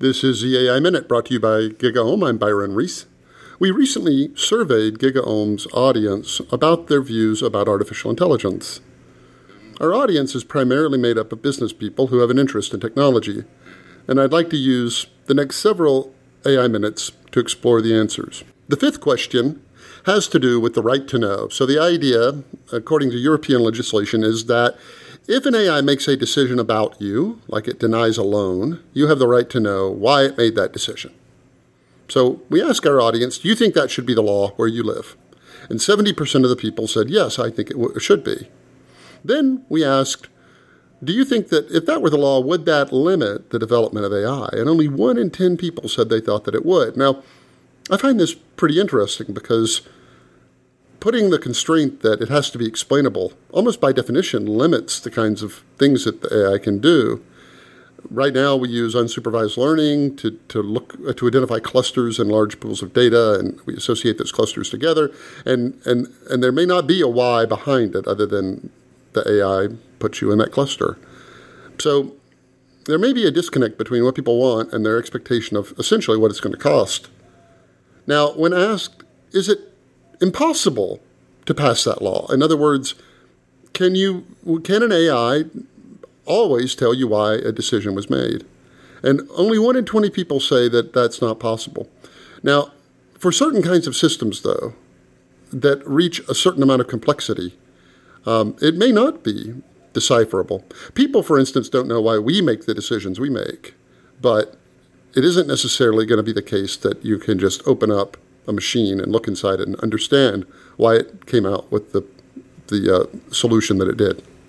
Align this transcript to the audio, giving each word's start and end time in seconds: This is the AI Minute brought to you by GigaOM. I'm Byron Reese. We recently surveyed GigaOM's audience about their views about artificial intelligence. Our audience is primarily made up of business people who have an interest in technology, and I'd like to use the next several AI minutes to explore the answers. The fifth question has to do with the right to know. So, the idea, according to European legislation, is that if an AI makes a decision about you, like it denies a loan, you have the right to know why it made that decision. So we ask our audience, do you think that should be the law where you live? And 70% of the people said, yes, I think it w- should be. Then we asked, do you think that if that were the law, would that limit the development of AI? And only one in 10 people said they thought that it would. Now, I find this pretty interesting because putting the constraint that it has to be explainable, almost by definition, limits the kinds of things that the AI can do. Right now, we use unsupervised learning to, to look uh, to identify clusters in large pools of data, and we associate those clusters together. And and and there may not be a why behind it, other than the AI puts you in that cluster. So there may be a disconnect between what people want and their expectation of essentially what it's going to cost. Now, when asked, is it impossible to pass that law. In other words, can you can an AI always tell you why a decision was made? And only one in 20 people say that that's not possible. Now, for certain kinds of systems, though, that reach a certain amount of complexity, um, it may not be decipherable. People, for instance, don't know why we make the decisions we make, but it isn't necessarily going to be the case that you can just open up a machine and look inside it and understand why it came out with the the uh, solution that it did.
This 0.00 0.24
is 0.24 0.40
the 0.40 0.56
AI 0.56 0.80
Minute 0.80 1.06
brought 1.08 1.26
to 1.26 1.34
you 1.34 1.40
by 1.40 1.68
GigaOM. 1.68 2.26
I'm 2.26 2.38
Byron 2.38 2.74
Reese. 2.74 3.04
We 3.58 3.70
recently 3.70 4.34
surveyed 4.34 4.98
GigaOM's 4.98 5.66
audience 5.74 6.40
about 6.50 6.86
their 6.86 7.02
views 7.02 7.42
about 7.42 7.68
artificial 7.68 8.10
intelligence. 8.10 8.80
Our 9.78 9.92
audience 9.92 10.34
is 10.34 10.42
primarily 10.42 10.96
made 10.96 11.18
up 11.18 11.32
of 11.32 11.42
business 11.42 11.74
people 11.74 12.06
who 12.06 12.20
have 12.20 12.30
an 12.30 12.38
interest 12.38 12.72
in 12.72 12.80
technology, 12.80 13.44
and 14.08 14.18
I'd 14.18 14.32
like 14.32 14.48
to 14.48 14.56
use 14.56 15.06
the 15.26 15.34
next 15.34 15.56
several 15.56 16.14
AI 16.46 16.66
minutes 16.66 17.12
to 17.32 17.38
explore 17.38 17.82
the 17.82 17.94
answers. 17.94 18.42
The 18.68 18.78
fifth 18.78 19.02
question 19.02 19.62
has 20.06 20.28
to 20.28 20.38
do 20.38 20.58
with 20.58 20.72
the 20.72 20.82
right 20.82 21.06
to 21.08 21.18
know. 21.18 21.48
So, 21.50 21.66
the 21.66 21.78
idea, 21.78 22.42
according 22.72 23.10
to 23.10 23.18
European 23.18 23.62
legislation, 23.62 24.24
is 24.24 24.46
that 24.46 24.78
if 25.26 25.46
an 25.46 25.54
AI 25.54 25.80
makes 25.80 26.08
a 26.08 26.16
decision 26.16 26.58
about 26.58 27.00
you, 27.00 27.40
like 27.46 27.68
it 27.68 27.78
denies 27.78 28.18
a 28.18 28.22
loan, 28.22 28.82
you 28.92 29.06
have 29.06 29.18
the 29.18 29.28
right 29.28 29.48
to 29.50 29.60
know 29.60 29.90
why 29.90 30.24
it 30.24 30.38
made 30.38 30.54
that 30.56 30.72
decision. 30.72 31.14
So 32.08 32.42
we 32.48 32.62
ask 32.62 32.84
our 32.86 33.00
audience, 33.00 33.38
do 33.38 33.48
you 33.48 33.54
think 33.54 33.74
that 33.74 33.90
should 33.90 34.06
be 34.06 34.14
the 34.14 34.22
law 34.22 34.50
where 34.52 34.68
you 34.68 34.82
live? 34.82 35.16
And 35.68 35.78
70% 35.78 36.42
of 36.42 36.50
the 36.50 36.56
people 36.56 36.88
said, 36.88 37.10
yes, 37.10 37.38
I 37.38 37.50
think 37.50 37.70
it 37.70 37.78
w- 37.78 37.98
should 38.00 38.24
be. 38.24 38.48
Then 39.24 39.64
we 39.68 39.84
asked, 39.84 40.28
do 41.02 41.12
you 41.12 41.24
think 41.24 41.48
that 41.48 41.70
if 41.70 41.86
that 41.86 42.02
were 42.02 42.10
the 42.10 42.18
law, 42.18 42.40
would 42.40 42.64
that 42.66 42.92
limit 42.92 43.50
the 43.50 43.58
development 43.58 44.04
of 44.04 44.12
AI? 44.12 44.48
And 44.52 44.68
only 44.68 44.88
one 44.88 45.16
in 45.16 45.30
10 45.30 45.56
people 45.56 45.88
said 45.88 46.08
they 46.08 46.20
thought 46.20 46.44
that 46.44 46.54
it 46.54 46.66
would. 46.66 46.96
Now, 46.96 47.22
I 47.90 47.96
find 47.96 48.18
this 48.18 48.34
pretty 48.34 48.80
interesting 48.80 49.32
because 49.32 49.82
putting 51.00 51.30
the 51.30 51.38
constraint 51.38 52.02
that 52.02 52.20
it 52.20 52.28
has 52.28 52.50
to 52.50 52.58
be 52.58 52.66
explainable, 52.66 53.32
almost 53.50 53.80
by 53.80 53.92
definition, 53.92 54.46
limits 54.46 55.00
the 55.00 55.10
kinds 55.10 55.42
of 55.42 55.64
things 55.78 56.04
that 56.04 56.20
the 56.20 56.52
AI 56.52 56.58
can 56.58 56.78
do. 56.78 57.24
Right 58.10 58.32
now, 58.32 58.56
we 58.56 58.68
use 58.68 58.94
unsupervised 58.94 59.56
learning 59.56 60.16
to, 60.16 60.38
to 60.48 60.62
look 60.62 60.96
uh, 61.06 61.12
to 61.12 61.26
identify 61.26 61.58
clusters 61.58 62.18
in 62.18 62.28
large 62.28 62.58
pools 62.58 62.82
of 62.82 62.94
data, 62.94 63.38
and 63.38 63.60
we 63.66 63.74
associate 63.74 64.16
those 64.16 64.32
clusters 64.32 64.70
together. 64.70 65.10
And 65.44 65.80
and 65.84 66.08
and 66.30 66.42
there 66.42 66.52
may 66.52 66.64
not 66.64 66.86
be 66.86 67.02
a 67.02 67.08
why 67.08 67.44
behind 67.44 67.94
it, 67.94 68.06
other 68.06 68.26
than 68.26 68.70
the 69.12 69.28
AI 69.28 69.76
puts 69.98 70.22
you 70.22 70.32
in 70.32 70.38
that 70.38 70.50
cluster. 70.50 70.96
So 71.78 72.16
there 72.86 72.98
may 72.98 73.12
be 73.12 73.26
a 73.26 73.30
disconnect 73.30 73.76
between 73.76 74.02
what 74.04 74.14
people 74.14 74.38
want 74.38 74.72
and 74.72 74.84
their 74.84 74.98
expectation 74.98 75.56
of 75.56 75.74
essentially 75.78 76.16
what 76.16 76.30
it's 76.30 76.40
going 76.40 76.54
to 76.54 76.58
cost. 76.58 77.08
Now, 78.06 78.32
when 78.32 78.54
asked, 78.54 79.02
is 79.32 79.48
it 79.48 79.69
impossible 80.20 81.00
to 81.46 81.54
pass 81.54 81.84
that 81.84 82.02
law. 82.02 82.26
In 82.28 82.42
other 82.42 82.56
words, 82.56 82.94
can 83.72 83.94
you 83.94 84.26
can 84.64 84.82
an 84.82 84.92
AI 84.92 85.44
always 86.26 86.74
tell 86.74 86.94
you 86.94 87.08
why 87.08 87.34
a 87.34 87.52
decision 87.52 87.94
was 87.94 88.10
made? 88.10 88.44
And 89.02 89.22
only 89.34 89.58
one 89.58 89.76
in 89.76 89.84
20 89.84 90.10
people 90.10 90.40
say 90.40 90.68
that 90.68 90.92
that's 90.92 91.22
not 91.22 91.40
possible. 91.40 91.88
Now, 92.42 92.72
for 93.18 93.32
certain 93.32 93.62
kinds 93.62 93.86
of 93.86 93.96
systems, 93.96 94.42
though, 94.42 94.74
that 95.52 95.86
reach 95.86 96.20
a 96.28 96.34
certain 96.34 96.62
amount 96.62 96.82
of 96.82 96.88
complexity, 96.88 97.58
um, 98.26 98.56
it 98.60 98.76
may 98.76 98.92
not 98.92 99.24
be 99.24 99.54
decipherable. 99.92 100.64
People, 100.94 101.22
for 101.22 101.38
instance, 101.38 101.68
don't 101.68 101.88
know 101.88 102.00
why 102.00 102.18
we 102.18 102.40
make 102.40 102.66
the 102.66 102.74
decisions 102.74 103.18
we 103.18 103.30
make, 103.30 103.74
but 104.20 104.56
it 105.14 105.24
isn't 105.24 105.48
necessarily 105.48 106.06
going 106.06 106.18
to 106.18 106.22
be 106.22 106.32
the 106.32 106.42
case 106.42 106.76
that 106.76 107.04
you 107.04 107.18
can 107.18 107.38
just 107.38 107.66
open 107.66 107.90
up 107.90 108.16
a 108.46 108.52
machine 108.52 109.00
and 109.00 109.12
look 109.12 109.28
inside 109.28 109.60
it 109.60 109.68
and 109.68 109.76
understand 109.76 110.46
why 110.76 110.96
it 110.96 111.26
came 111.26 111.46
out 111.46 111.70
with 111.70 111.92
the 111.92 112.04
the 112.68 112.94
uh, 112.94 113.32
solution 113.32 113.78
that 113.78 113.88
it 113.88 113.96
did. 113.96 114.22